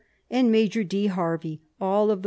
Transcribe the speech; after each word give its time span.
and 0.31 0.51
Major 0.51 0.83
D. 0.83 1.05
Harvey 1.05 1.61
(all 1.79 2.09
of 2.09 2.17
the 2.17 2.19
R. 2.19 2.19